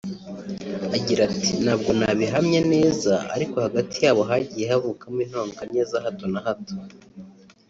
[0.95, 6.75] Agira ati “Ntabwo nabihamya neza ariko hagati yabo hagiye havuka intonganya za hato na hato